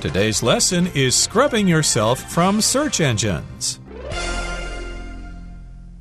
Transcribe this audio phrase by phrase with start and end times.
[0.00, 3.80] Today's lesson is scrubbing yourself from search engines.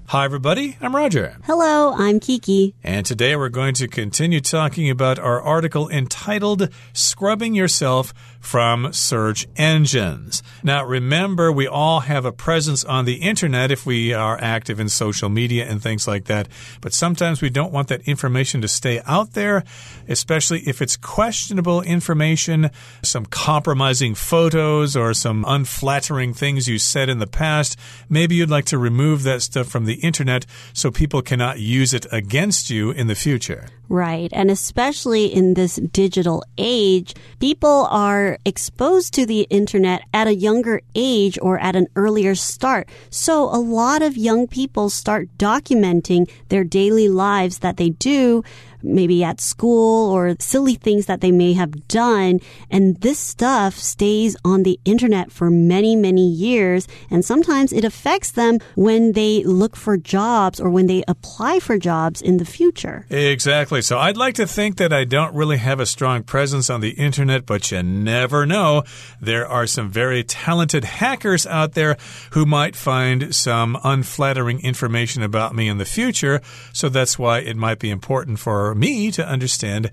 [0.09, 0.77] Hi, everybody.
[0.79, 1.35] I'm Roger.
[1.45, 2.75] Hello, I'm Kiki.
[2.83, 8.13] And today we're going to continue talking about our article entitled Scrubbing Yourself
[8.48, 10.41] from search engines.
[10.63, 14.88] Now, remember, we all have a presence on the internet if we are active in
[14.88, 16.48] social media and things like that.
[16.80, 19.66] But sometimes we don't want that information to stay out there,
[20.07, 22.71] especially if it's questionable information,
[23.04, 27.77] some compromising photos, or some unflattering things you said in the past.
[28.08, 32.05] Maybe you'd like to remove that stuff from the internet so people cannot use it
[32.14, 33.67] against you in the future.
[33.89, 34.30] Right.
[34.34, 40.82] And especially in this digital age, people are exposed to the internet at a younger
[40.95, 42.88] age or at an earlier start.
[43.09, 48.44] So a lot of young people start documenting their daily lives that they do
[48.81, 52.40] maybe at school or silly things that they may have done.
[52.70, 56.88] And this stuff stays on the internet for many, many years.
[57.09, 61.78] And sometimes it affects them when they look for jobs or when they apply for
[61.78, 63.05] jobs in the future.
[63.09, 63.81] Exactly.
[63.81, 66.92] So I'd like to think that I don't really have a strong presence on the
[66.92, 68.83] internet, but you never know.
[69.22, 71.98] There are some very talented hackers out there
[72.31, 76.42] who might find some unflattering information about me in the future.
[76.73, 79.92] So that's why it might be important for me to understand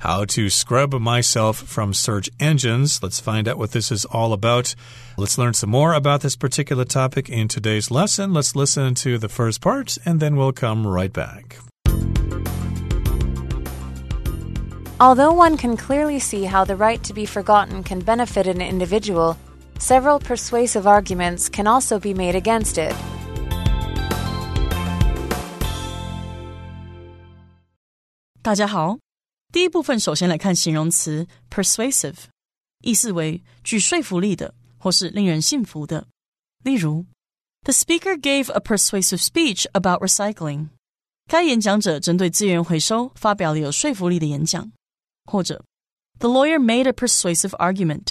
[0.00, 3.02] how to scrub myself from search engines.
[3.02, 4.74] Let's find out what this is all about.
[5.16, 8.34] Let's learn some more about this particular topic in today's lesson.
[8.34, 11.56] Let's listen to the first part and then we'll come right back.
[15.00, 19.38] Although one can clearly see how the right to be forgotten can benefit an individual,
[19.78, 22.94] several persuasive arguments can also be made against it.
[28.44, 28.98] 大家好，
[29.54, 32.24] 第一部分首先来看形容词 persuasive，
[32.82, 36.06] 意思为具说服力的或是令人信服的。
[36.62, 37.06] 例如
[37.62, 40.68] ，The speaker gave a persuasive speech about recycling。
[41.26, 44.70] 该演讲者针对资源回收发表了有说服力的演讲。
[45.24, 45.64] 或者
[46.18, 48.08] ，The lawyer made a persuasive argument。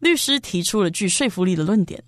[0.00, 2.02] 律师提出了具说服力的论点。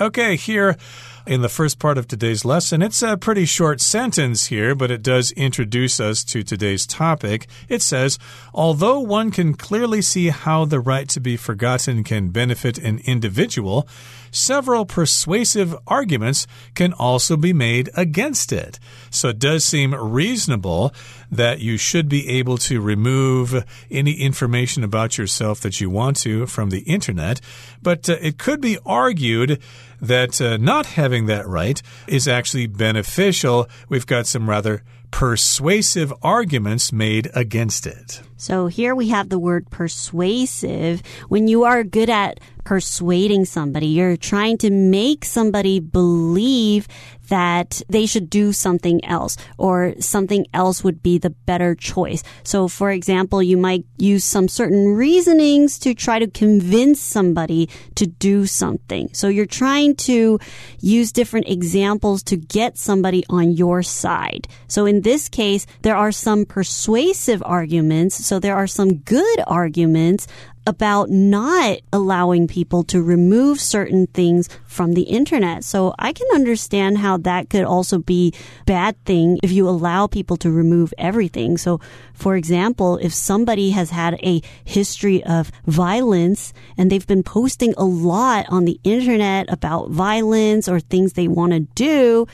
[0.00, 0.76] Okay, here
[1.24, 5.04] in the first part of today's lesson, it's a pretty short sentence here, but it
[5.04, 7.46] does introduce us to today's topic.
[7.68, 8.18] It says,
[8.52, 13.86] Although one can clearly see how the right to be forgotten can benefit an individual,
[14.34, 18.78] several persuasive arguments can also be made against it.
[19.10, 20.92] So it does seem reasonable
[21.30, 26.46] that you should be able to remove any information about yourself that you want to
[26.46, 27.40] from the internet.
[27.82, 29.60] But uh, it could be argued
[30.00, 33.68] that uh, not having that right is actually beneficial.
[33.88, 38.20] We've got some rather persuasive arguments made against it.
[38.36, 41.02] So here we have the word persuasive.
[41.28, 46.88] When you are good at persuading somebody, you're trying to make somebody believe
[47.28, 52.22] that they should do something else or something else would be the better choice.
[52.42, 58.06] So, for example, you might use some certain reasonings to try to convince somebody to
[58.06, 59.08] do something.
[59.12, 60.38] So you're trying to
[60.80, 64.48] use different examples to get somebody on your side.
[64.68, 68.24] So in this case, there are some persuasive arguments.
[68.26, 70.26] So there are some good arguments
[70.66, 75.64] about not allowing people to remove certain things from the internet.
[75.64, 78.32] So I can understand how that could also be
[78.66, 81.58] bad thing if you allow people to remove everything.
[81.58, 81.80] So
[82.14, 87.84] for example, if somebody has had a history of violence and they've been posting a
[87.84, 92.26] lot on the internet about violence or things they want to do,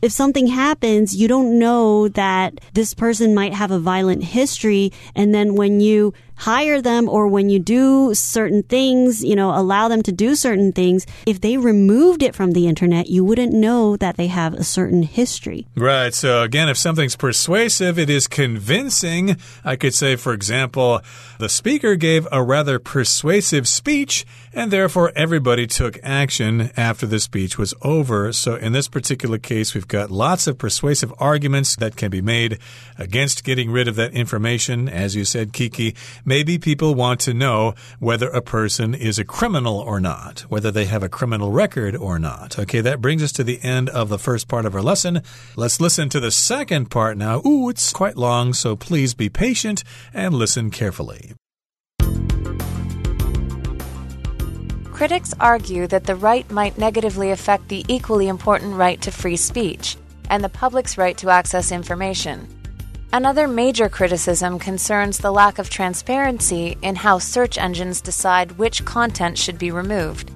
[0.00, 4.92] if something happens, you don't know that this person might have a violent history.
[5.16, 9.88] And then when you hire them or when you do certain things, you know, allow
[9.88, 13.96] them to do certain things, if they removed it from the internet, you wouldn't know
[13.96, 15.66] that they have a certain history.
[15.76, 16.14] Right.
[16.14, 19.36] So again, if something's persuasive, it is convincing.
[19.64, 21.00] I could say, for example,
[21.38, 27.58] the speaker gave a rather persuasive speech and therefore everybody took action after the speech
[27.58, 28.32] was over.
[28.32, 32.58] So in this particular case, we've got lots of persuasive arguments that can be made
[32.96, 34.88] against getting rid of that information.
[34.88, 35.94] As you said, Kiki,
[36.28, 40.84] maybe people want to know whether a person is a criminal or not, whether they
[40.84, 42.58] have a criminal record or not.
[42.58, 45.22] Okay, that brings us to the end of the first part of our lesson.
[45.56, 47.40] Let's listen to the second part now.
[47.44, 49.82] Ooh, it's quite long, so please be patient
[50.12, 51.32] and listen carefully.
[54.92, 59.96] Critics argue that the right might negatively affect the equally important right to free speech.
[60.30, 62.57] and the public's right to access information.
[63.10, 69.38] Another major criticism concerns the lack of transparency in how search engines decide which content
[69.38, 70.30] should be removed.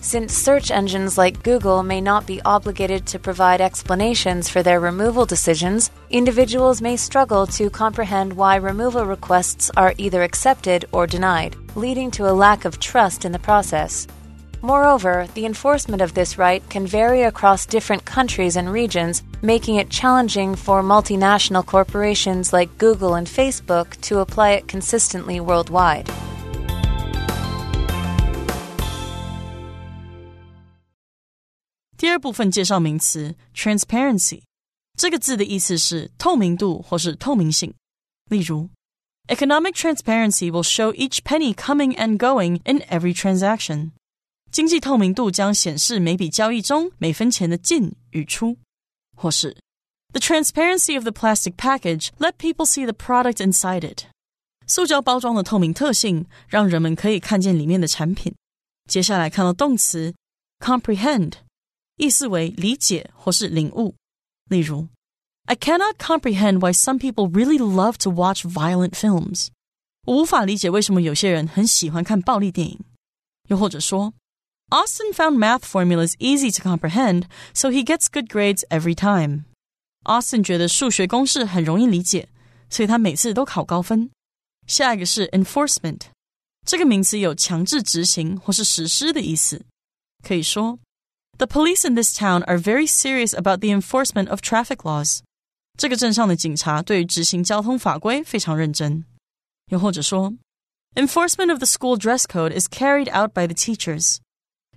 [0.00, 5.26] Since search engines like Google may not be obligated to provide explanations for their removal
[5.26, 12.10] decisions, individuals may struggle to comprehend why removal requests are either accepted or denied, leading
[12.12, 14.08] to a lack of trust in the process.
[14.61, 19.89] Moreover, the enforcement of this right can vary across different countries and regions, making it
[19.89, 26.09] challenging for multinational corporations like Google and Facebook to apply it consistently worldwide.
[31.97, 34.43] 第二部分介绍名词 transparency，
[34.97, 37.73] 这个字的意思是透明度或是透明性。
[38.29, 38.69] 例如，
[39.27, 43.91] economic transparency will show each penny coming and going in every transaction。
[44.51, 48.57] 经济透明度将显示每笔交易中每分钱的进与出，
[49.15, 49.57] 或是
[50.11, 54.03] The transparency of the plastic package let people see the product inside it。
[54.67, 58.35] 塑胶包装的透明特性让人们可以看见里面的产品。
[58.87, 60.13] 接下来看到动词
[60.59, 61.33] comprehend，
[61.97, 63.95] 意思为理解或是领悟。
[64.49, 64.87] 例如，
[65.45, 69.47] I cannot comprehend why some people really love to watch violent films。
[70.05, 72.79] 我无法理解为什么有些人很喜欢看暴力电影。
[73.47, 74.13] 又或者说。
[74.69, 79.45] Austin found math formulas easy to comprehend, so he gets good grades every time.
[80.05, 82.27] Austin 觉得数学公式很容易理解，
[82.69, 84.09] 所以他每次都考高分。
[84.65, 85.99] 下一个是 enforcement，
[86.65, 89.63] 这个名词有强制执行或是实施的意思。
[90.27, 90.79] 可以说，
[91.37, 95.19] The police in this town are very serious about the enforcement of traffic laws。
[95.77, 99.05] 这个镇上的警察对于执行交通法规非常认真。
[99.71, 100.33] 又或者说，
[100.95, 104.17] Enforcement of the school dress code is carried out by the teachers。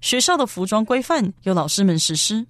[0.00, 2.46] 学校的服装规范由老师们实施。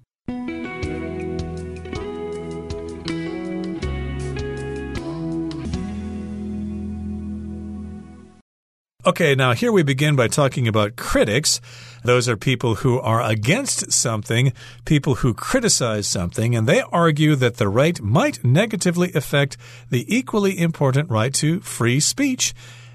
[9.07, 11.61] Okay, now here we begin by talking about critics.
[12.03, 14.51] Those are people who are against something,
[14.83, 19.55] people who criticize something, and they argue that the right might negatively affect
[19.89, 22.53] the equally important right to free speech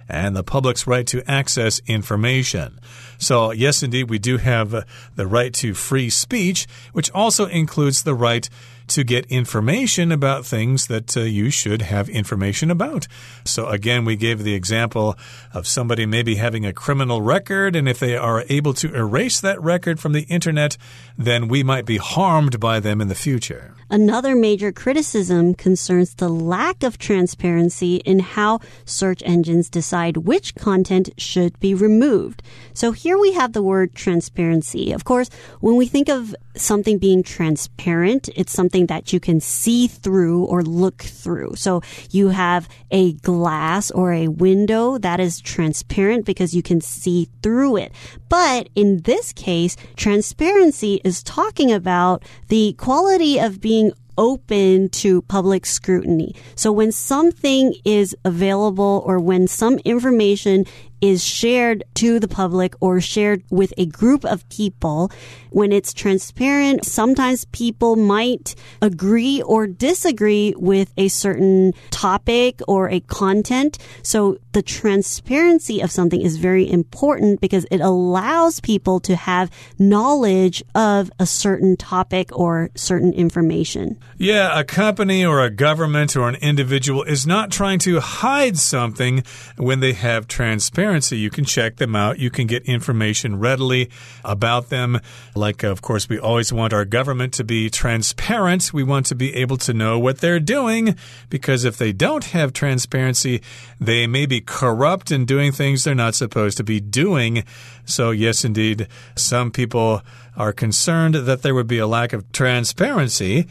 [0.09, 2.79] and the public's right to access information.
[3.17, 8.15] So, yes, indeed, we do have the right to free speech, which also includes the
[8.15, 8.49] right
[8.87, 13.07] to get information about things that uh, you should have information about.
[13.45, 15.15] So, again, we gave the example
[15.53, 19.61] of somebody maybe having a criminal record, and if they are able to erase that
[19.61, 20.77] record from the internet,
[21.17, 23.73] then we might be harmed by them in the future.
[23.89, 31.09] Another major criticism concerns the lack of transparency in how search engines decide which content
[31.17, 32.43] should be removed.
[32.73, 34.91] So here we have the word transparency.
[34.91, 35.29] Of course,
[35.61, 40.61] when we think of something being transparent, it's something that you can see through or
[40.61, 41.55] look through.
[41.55, 41.81] So
[42.11, 47.77] you have a glass or a window that is transparent because you can see through
[47.77, 47.91] it.
[48.29, 55.21] But in this case, transparency is talking about the quality of being being open to
[55.23, 56.33] public scrutiny.
[56.55, 60.65] So when something is available or when some information
[61.01, 65.11] is shared to the public or shared with a group of people,
[65.49, 72.99] when it's transparent, sometimes people might agree or disagree with a certain topic or a
[73.01, 73.77] content.
[74.03, 80.63] So the transparency of something is very important because it allows people to have knowledge
[80.75, 83.97] of a certain topic or certain information.
[84.17, 89.23] Yeah, a company or a government or an individual is not trying to hide something
[89.57, 90.86] when they have transparency.
[90.95, 93.89] You can check them out, you can get information readily
[94.23, 94.99] about them.
[95.35, 98.73] Like, of course, we always want our government to be transparent.
[98.73, 100.95] We want to be able to know what they're doing
[101.29, 103.41] because if they don't have transparency,
[103.79, 107.43] they may be corrupt and doing things they're not supposed to be doing.
[107.85, 110.01] So, yes, indeed, some people
[110.35, 113.47] are concerned that there would be a lack of transparency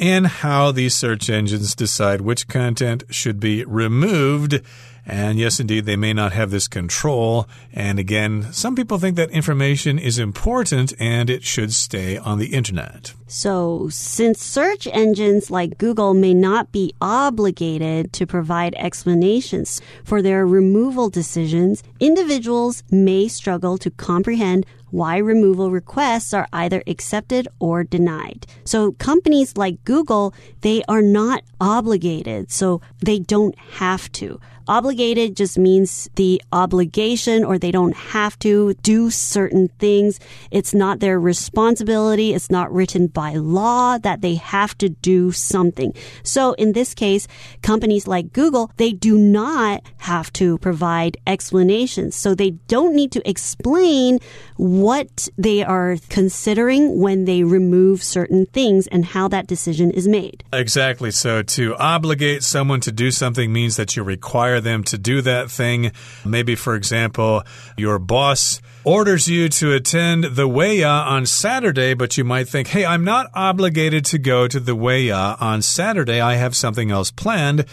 [0.00, 4.62] in how these search engines decide which content should be removed.
[5.10, 7.48] And yes, indeed, they may not have this control.
[7.72, 12.54] And again, some people think that information is important and it should stay on the
[12.54, 13.12] internet.
[13.26, 20.46] So, since search engines like Google may not be obligated to provide explanations for their
[20.46, 28.46] removal decisions, individuals may struggle to comprehend why removal requests are either accepted or denied.
[28.64, 34.40] So companies like Google, they are not obligated, so they don't have to.
[34.70, 40.20] Obligated just means the obligation or they don't have to do certain things.
[40.52, 42.34] It's not their responsibility.
[42.34, 45.92] It's not written by law that they have to do something.
[46.22, 47.26] So in this case,
[47.62, 52.14] companies like Google, they do not have to provide explanations.
[52.14, 54.20] So they don't need to explain
[54.56, 60.44] what they are considering when they remove certain things and how that decision is made.
[60.52, 61.10] Exactly.
[61.10, 65.50] So to obligate someone to do something means that you require them to do that
[65.50, 65.92] thing.
[66.24, 67.42] Maybe, for example,
[67.76, 72.84] your boss orders you to attend the Weiya on Saturday, but you might think, hey,
[72.84, 76.20] I'm not obligated to go to the Weiya on Saturday.
[76.20, 77.66] I have something else planned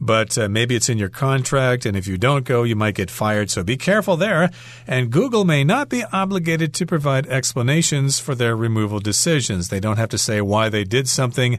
[0.00, 3.10] but uh, maybe it's in your contract, and if you don't go, you might get
[3.10, 3.50] fired.
[3.50, 4.50] So be careful there.
[4.86, 9.68] And Google may not be obligated to provide explanations for their removal decisions.
[9.68, 11.58] They don't have to say why they did something.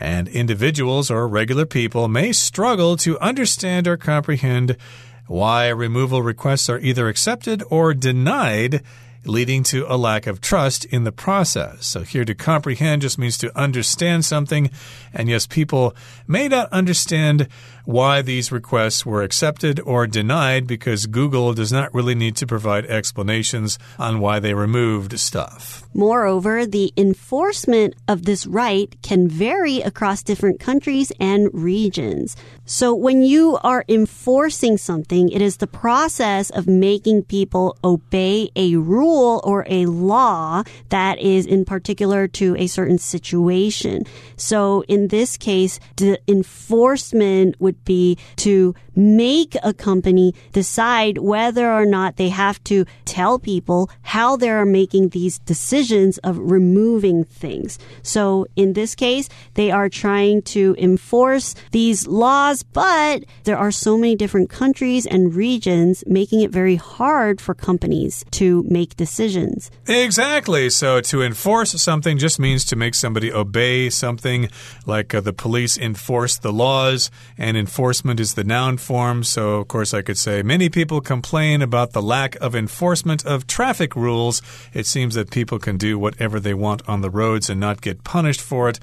[0.00, 4.78] And individuals or regular people may struggle to understand or comprehend
[5.26, 8.82] why removal requests are either accepted or denied
[9.24, 11.86] leading to a lack of trust in the process.
[11.86, 14.70] So, here to comprehend just means to understand something.
[15.12, 15.94] And yes, people
[16.26, 17.48] may not understand
[17.84, 22.86] why these requests were accepted or denied because Google does not really need to provide
[22.86, 25.82] explanations on why they removed stuff.
[25.92, 32.36] Moreover, the enforcement of this right can vary across different countries and regions.
[32.64, 38.76] So when you are enforcing something, it is the process of making people obey a
[38.76, 44.04] rule or a law that is in particular to a certain situation.
[44.36, 51.86] So in this case, the enforcement would be to make a company decide whether or
[51.86, 57.78] not they have to tell people how they're making these decisions of removing things.
[58.02, 63.96] So in this case, they are trying to enforce these laws, but there are so
[63.96, 69.70] many different countries and regions making it very hard for companies to make decisions.
[69.86, 70.68] Exactly.
[70.68, 74.50] So to enforce something just means to make somebody obey something
[74.84, 79.24] like uh, the police enforce the laws and enforcement is the noun form.
[79.24, 83.46] So, of course, I could say many people complain about the lack of enforcement of
[83.46, 84.42] traffic rules.
[84.74, 88.04] It seems that people can do whatever they want on the roads and not get
[88.04, 88.78] punished for it.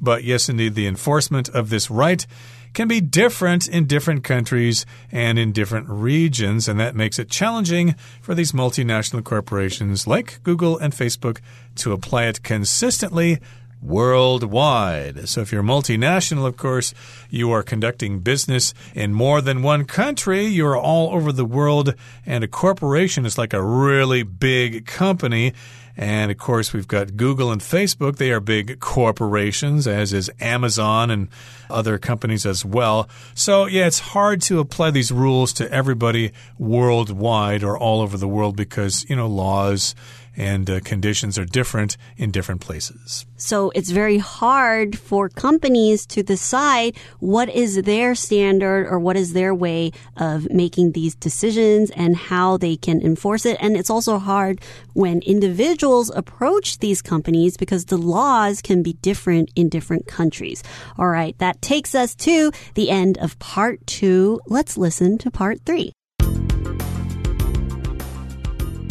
[0.00, 2.26] But yes, indeed, the enforcement of this right
[2.72, 7.94] can be different in different countries and in different regions, and that makes it challenging
[8.20, 11.38] for these multinational corporations like Google and Facebook
[11.76, 13.38] to apply it consistently
[13.80, 15.28] worldwide.
[15.28, 16.94] So if you're multinational, of course,
[17.30, 20.46] you are conducting business in more than one country.
[20.46, 21.94] You're all over the world,
[22.26, 25.52] and a corporation is like a really big company.
[26.00, 28.16] And of course, we've got Google and Facebook.
[28.16, 31.28] They are big corporations, as is Amazon and
[31.68, 33.08] other companies as well.
[33.34, 38.28] So, yeah, it's hard to apply these rules to everybody worldwide or all over the
[38.28, 39.96] world because, you know, laws
[40.38, 43.26] and uh, conditions are different in different places.
[43.36, 49.32] So it's very hard for companies to decide what is their standard or what is
[49.32, 53.58] their way of making these decisions and how they can enforce it.
[53.60, 54.60] And it's also hard
[54.94, 60.62] when individuals approach these companies because the laws can be different in different countries.
[60.96, 64.40] All right, that takes us to the end of part two.
[64.46, 65.97] Let's listen to part three.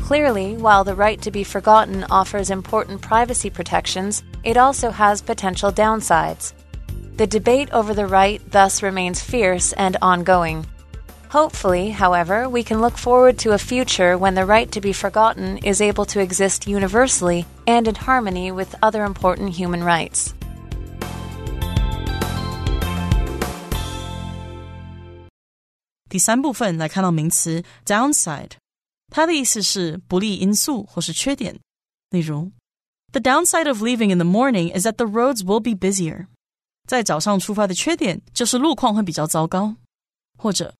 [0.08, 5.70] Clearly, while the right to be forgotten offers important privacy protections, it also has potential
[5.70, 6.54] downsides.
[7.18, 10.66] The debate over the right thus remains fierce and ongoing.
[11.28, 15.58] Hopefully, however, we can look forward to a future when the right to be forgotten
[15.58, 20.34] is able to exist universally and in harmony with other important human rights.
[27.84, 28.56] downside
[29.11, 31.59] 它的意思是不利因素或是缺点。
[32.11, 32.51] 例如，
[33.13, 36.29] The downside of leaving in the morning is that the roads will be busier。
[36.89, 39.77] 在早上出发的缺点就是路况会比较糟糕。
[40.39, 40.75] 或者，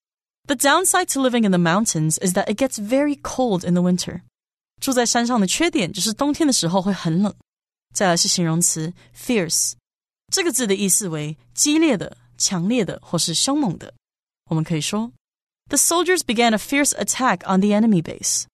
[0.47, 3.83] The downside to living in the mountains is that it gets very cold in the
[3.83, 4.23] winter。
[4.81, 7.33] 住在山上的缺点就是冬天的时候会很冷。
[7.95, 9.75] 再来是形容词 fierce，
[10.33, 13.95] 这个字的意思为激烈的、强烈的或是凶猛的。
[14.47, 15.13] 我们可以说。
[15.69, 18.45] the soldiers began a fierce attack on the enemy base.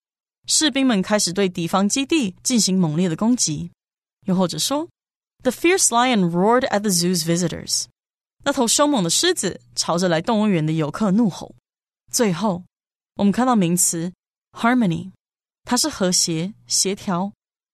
[0.46, 3.70] 士兵们开始对敌方基地进行猛烈的攻击。
[4.26, 4.88] 又或者说，
[5.42, 7.86] The fierce lion roared at the zoo's visitors.
[8.44, 11.54] 那头凶猛的狮子朝着来动物园的游客怒吼。
[12.10, 12.64] 最后，
[13.16, 14.12] 我们看到名词
[14.52, 15.10] harmony，
[15.64, 17.32] 它是和谐、协调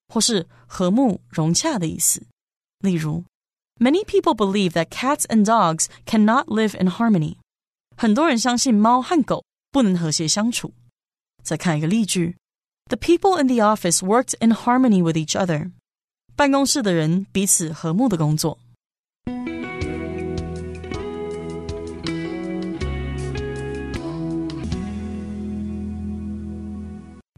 [0.08, 2.26] 或是和睦、融洽的意思。
[2.80, 3.24] 例如，
[3.78, 7.36] Many people believe that cats and dogs cannot live in harmony.
[8.01, 10.73] 很多人相信猫和狗不能和谐相处。
[11.43, 12.37] 再看一个例句
[12.85, 15.73] ：The people in the office worked in harmony with each other.
[16.33, 18.57] 办公室的人彼此和睦的工作。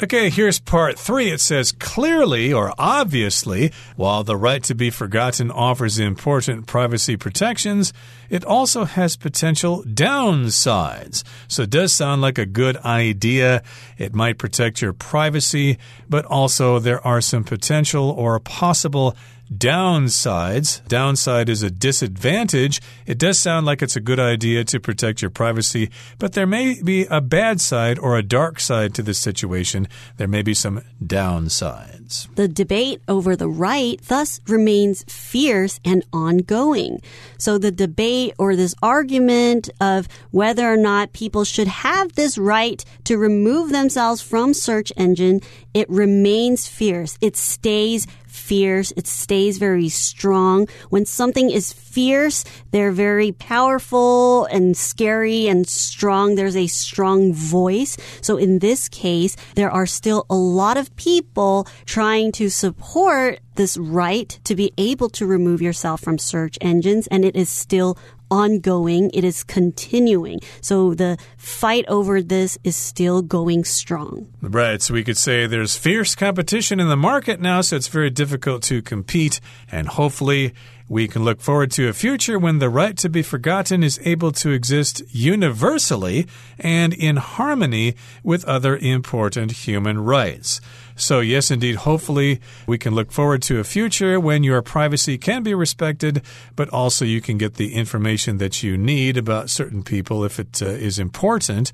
[0.04, 1.30] Okay, here's part three.
[1.30, 7.94] It says clearly or obviously, while the right to be forgotten offers important privacy protections,
[8.28, 11.24] it also has potential downsides.
[11.48, 13.62] So it does sound like a good idea.
[14.00, 15.78] It might protect your privacy,
[16.10, 19.16] but also there are some potential or possible
[19.56, 20.86] downsides.
[20.88, 22.82] Downside is a disadvantage.
[23.06, 25.90] It does sound like it's a good idea to protect your privacy,
[26.20, 29.88] but there may be a bad side or a dark side to this situation.
[30.18, 32.34] There may be some downsides.
[32.36, 37.02] The debate over the right thus remains fierce and ongoing.
[37.38, 42.84] So the debate or this argument of whether or not people should have this right
[43.06, 45.42] to remove themselves from search engine,
[45.74, 47.18] it remains fierce.
[47.22, 48.94] It stays fierce.
[48.96, 50.68] It stays very strong.
[50.90, 56.36] When something is fierce, they're very powerful and scary and strong.
[56.36, 57.98] There's a strong voice.
[58.22, 63.78] So in this case, there are still a lot of people trying to support this
[63.78, 67.98] right to be able to remove yourself from search engines, and it is still
[68.32, 69.12] ongoing.
[69.14, 70.40] It is continuing.
[70.62, 74.34] So the fight over this is still going strong.
[74.42, 74.82] Right.
[74.82, 78.64] So we could say there's fierce competition in the market now, so it's very difficult
[78.64, 79.40] to compete.
[79.72, 80.54] And hopefully,
[80.92, 84.30] we can look forward to a future when the right to be forgotten is able
[84.30, 86.28] to exist universally
[86.60, 90.60] and in harmony with other important human rights.
[90.98, 95.44] So, yes, indeed, hopefully we can look forward to a future when your privacy can
[95.44, 96.24] be respected,
[96.58, 100.62] but also you can get the information that you need about certain people if it
[100.62, 101.72] uh, is important.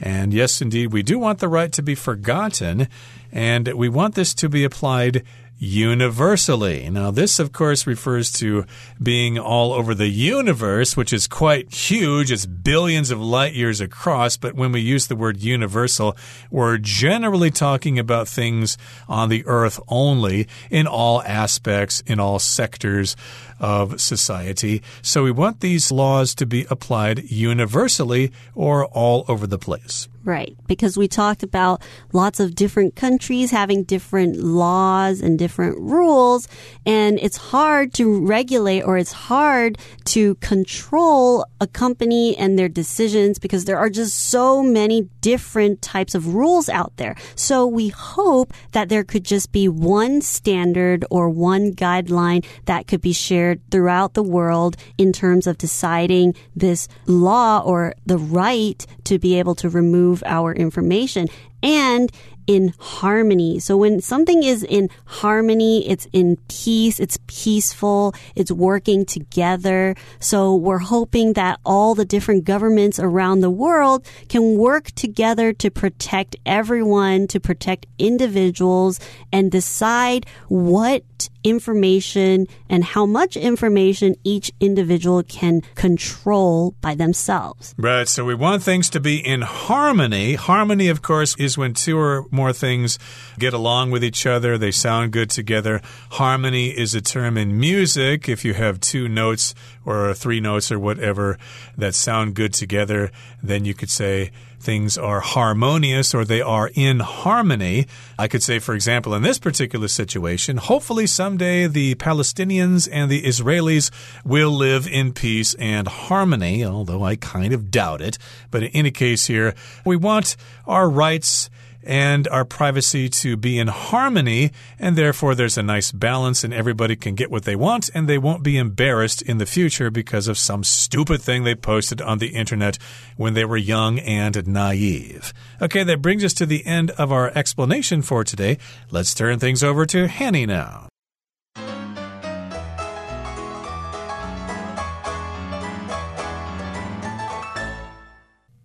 [0.00, 2.86] And yes, indeed, we do want the right to be forgotten,
[3.32, 5.24] and we want this to be applied
[5.62, 6.90] universally.
[6.90, 8.64] Now, this, of course, refers to
[9.00, 12.32] being all over the universe, which is quite huge.
[12.32, 14.36] It's billions of light years across.
[14.36, 16.16] But when we use the word universal,
[16.50, 18.76] we're generally talking about things
[19.08, 23.14] on the earth only in all aspects, in all sectors
[23.60, 24.82] of society.
[25.00, 30.08] So we want these laws to be applied universally or all over the place.
[30.24, 30.56] Right.
[30.68, 31.82] Because we talked about
[32.12, 36.46] lots of different countries having different laws and different rules.
[36.86, 43.40] And it's hard to regulate or it's hard to control a company and their decisions
[43.40, 47.16] because there are just so many different types of rules out there.
[47.34, 53.00] So we hope that there could just be one standard or one guideline that could
[53.00, 59.18] be shared throughout the world in terms of deciding this law or the right to
[59.18, 61.28] be able to remove our information.
[61.62, 62.10] And
[62.46, 63.58] in harmony.
[63.60, 69.94] So when something is in harmony, it's in peace, it's peaceful, it's working together.
[70.18, 75.70] So we're hoping that all the different governments around the world can work together to
[75.70, 78.98] protect everyone, to protect individuals
[79.32, 87.74] and decide what information and how much information each individual can control by themselves.
[87.76, 88.08] Right.
[88.08, 90.34] So we want things to be in harmony.
[90.34, 92.98] Harmony, of course, is when two or more things
[93.38, 95.80] get along with each other, they sound good together.
[96.10, 98.28] Harmony is a term in music.
[98.28, 101.38] If you have two notes or three notes or whatever
[101.76, 103.10] that sound good together,
[103.42, 104.30] then you could say,
[104.62, 107.86] things are harmonious or they are in harmony.
[108.18, 113.22] I could say, for example, in this particular situation, hopefully someday the Palestinians and the
[113.22, 113.90] Israelis
[114.24, 118.18] will live in peace and harmony, although I kind of doubt it.
[118.50, 121.50] But in any case, here, we want our rights
[121.84, 126.96] and our privacy to be in harmony, and therefore there's a nice balance, and everybody
[126.96, 130.38] can get what they want, and they won't be embarrassed in the future because of
[130.38, 132.78] some stupid thing they posted on the internet
[133.16, 135.32] when they were young and naive.
[135.60, 138.58] Okay, that brings us to the end of our explanation for today.
[138.90, 140.91] Let's turn things over to Hanny now.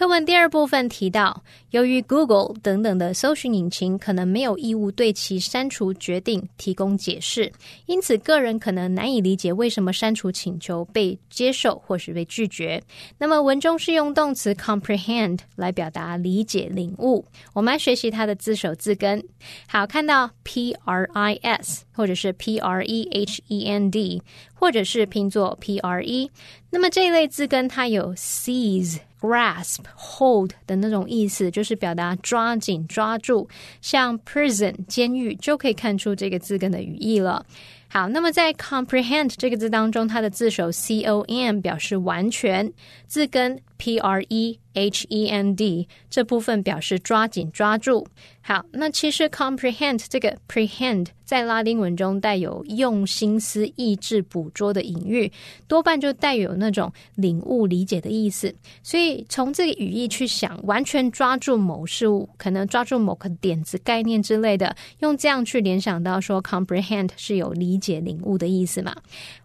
[0.00, 7.52] 课文第二部分提到，由于 Google 等等的搜寻引擎可能没有义务对其删除决定提供解释，
[7.84, 12.82] 因此个人可能难以理解为什么删除请求被接受或是被拒绝。
[13.18, 17.22] 那么文中是用动词 comprehend 来表达理解、领悟。
[17.52, 19.22] 我们来学习它的字首字根。
[19.68, 24.22] 好，看到 p r i s 或者是 p r e h e n d，
[24.54, 26.30] 或者是拼作 p r e。
[26.70, 28.96] 那么这一类字根它有 seize。
[29.20, 33.48] grasp、hold 的那种意思，就是表达抓紧、抓住。
[33.80, 37.44] 像 prison 监狱就可以看出这个字根的语义了。
[37.88, 42.72] 好，那么在 comprehend 这个字当中，它的字首 c o m 表示完全，
[43.06, 48.06] 字根 p r e h e n d 这部分表示抓紧、抓住。
[48.42, 55.30] 好，那其实 comprehend 这个 prehend 在拉丁文中带有用心思、意志捕捉的隐喻，
[55.66, 58.54] 多半就带有那种领悟、理解的意思。
[58.82, 68.94] 所以从这个语义去想，完全抓住某事物，可能抓住某个点子、概念之类的，用这样去联想到说 comprehend 是有理解、领悟的意思嘛？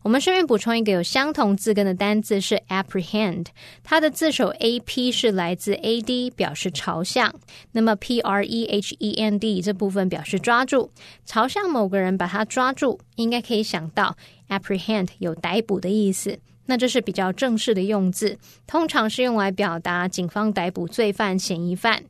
[0.04, 3.48] 我们顺便补充一个有相同字根的单字是 apprehend，
[3.84, 7.36] 它的字这首 a p 是来自 a d，表示朝向。
[7.74, 10.90] 那么 P R E H E N D 这部分表示抓住，
[11.28, 14.18] 朝向某个人把他抓住，应该可以想到
[14.50, 16.40] apprehend 有逮捕的意思。
[16.66, 22.04] 那这是比较正式的用字，通常是用来表达警方逮捕罪犯、嫌疑犯。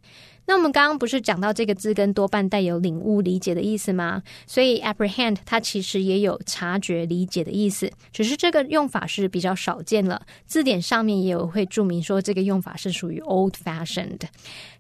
[0.48, 4.22] 那我们刚刚不是讲到这个字根多半带有领悟、理解的意思吗？
[4.46, 10.22] 所以 apprehend 它其实也有察觉、理解的意思，只是这个用法是比较少见了。
[10.46, 14.22] 字典上面也有会注明说这个用法是属于 old-fashioned。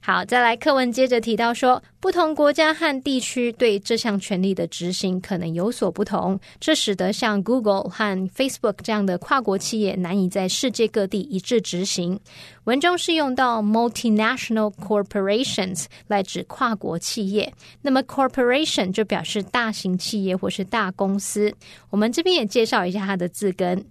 [0.05, 12.19] 好，再来课文接着提到说，不同国家和地区对这项权利的执行可能有所不同，这使得像 Google 和 Facebook 这样的跨国企业难以在世界各地一致执行。
[12.65, 21.51] 文中是用到 multinational corporations 来指跨国企业，那么 corporation 就表示大型企业或是大公司。
[21.89, 23.83] 我们这边也介绍一下它的字根。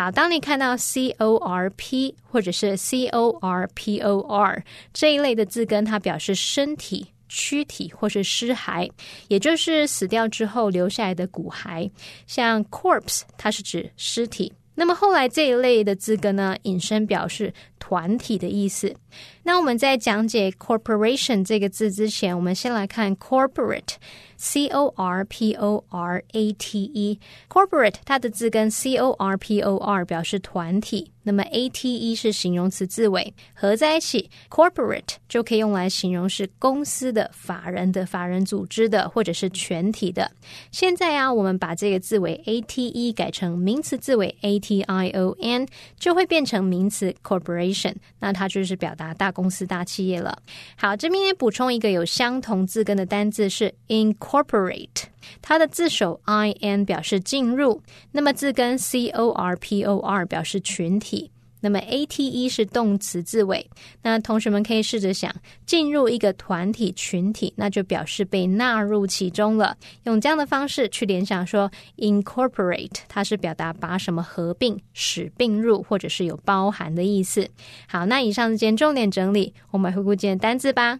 [0.00, 5.66] 好，当你看到 c o r p 或者是 c o r p o r 这一类的字。
[5.66, 8.90] 根它表示身体、躯体或是尸骸，
[9.28, 11.90] 也就是死掉之后留下来的骨骸。
[12.26, 14.50] 像 corpse，它是指尸体。
[14.74, 17.52] 那么后来这一类的字根呢，引申表示
[17.90, 18.94] 团体的意思。
[19.42, 23.96] 那我们在讲解 corporation 这个字之前，我们先来看 corporate。
[24.42, 30.02] C O R P O R A T E，corporate 它的字根 C O R P O R
[30.06, 40.30] 表示团体，那么 A T E 是形容词字尾，合在一起，corporate 就可以用来形容是公司的、法人的、法人组织的，或者是全体的。
[40.70, 45.66] 现在啊，我们把这个字尾 A T E 改成名词字尾 A T I O N，
[45.98, 47.79] 就会变成名词 corporation，
[48.20, 50.38] 那它就是表达大公司、大企业了。
[50.76, 54.14] 好，这边也补充一个有相同字根的单字是 in。
[54.20, 55.04] Corporate，
[55.40, 63.64] 它的字首 i n 表示进入，那么字根 c o r p o r 表示群体，那么 a t e 是动词字尾。
[64.02, 65.34] 那同学们可以试着想，
[65.66, 69.76] 进入一个团体群体，那就表示被纳入其中了。
[70.04, 77.48] 用这样的方式去联想说，incorporate 它是表达把什么合并、使并入，或者是有包含的意思。
[77.86, 80.98] 好，那以上是今天重点整理，我们回顾今天单字吧。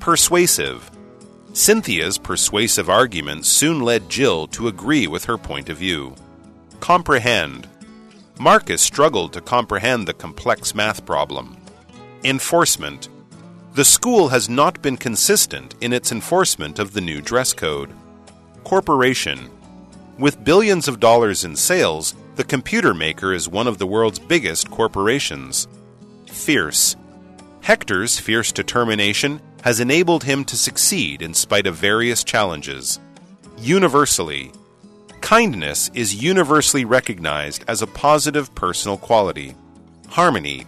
[0.00, 0.78] Persuasive。
[1.54, 6.12] Cynthia's persuasive arguments soon led Jill to agree with her point of view.
[6.80, 7.62] Comprehend.
[8.38, 11.56] Marcus struggled to comprehend the complex math problem.
[12.24, 13.08] Enforcement.
[13.74, 17.90] The school has not been consistent in its enforcement of the new dress code.
[18.64, 19.50] Corporation.
[20.18, 24.70] With billions of dollars in sales, the computer maker is one of the world's biggest
[24.70, 25.68] corporations.
[26.26, 26.96] Fierce.
[27.62, 32.98] Hector's fierce determination has enabled him to succeed in spite of various challenges.
[33.58, 34.52] Universally,
[35.24, 39.54] kindness is universally recognized as a positive personal quality.
[40.10, 40.66] Harmony,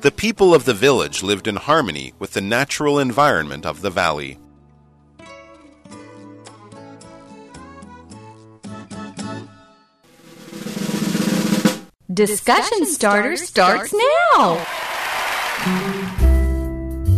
[0.00, 4.38] the people of the village lived in harmony with the natural environment of the valley.
[12.10, 13.94] Discussion starter starts
[14.34, 14.66] now.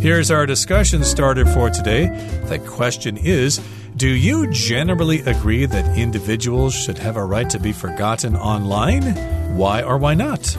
[0.05, 2.09] Here's our discussion starter for today.
[2.45, 3.59] The question is
[3.97, 9.17] Do you generally agree that individuals should have a right to be forgotten online?
[9.57, 10.59] Why or why not?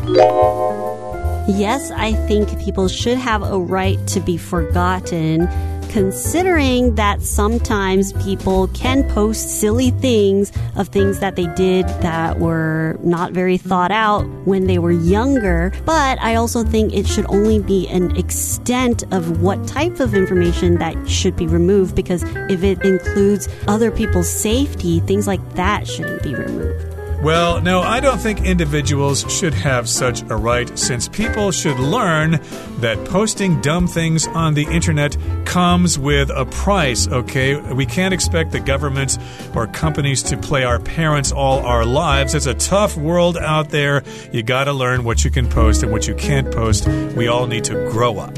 [1.47, 5.47] Yes, I think people should have a right to be forgotten
[5.95, 12.99] considering that sometimes people can post silly things of things that they did that were
[13.01, 15.71] not very thought out when they were younger.
[15.86, 20.79] But I also think it should only be an extent of what type of information
[20.79, 26.23] that should be removed because if it includes other people's safety, things like that shouldn't
[26.23, 26.94] be removed.
[27.25, 32.39] Well, no, I don't think individuals should have such a right since people should learn
[32.81, 37.55] that posting dumb things on the internet comes with a price, okay?
[37.73, 39.17] We can't expect the governments
[39.55, 42.35] or companies to play our parents all our lives.
[42.35, 44.03] It's a tough world out there.
[44.31, 46.88] You gotta learn what you can post and what you can't post.
[47.17, 48.38] We all need to grow up.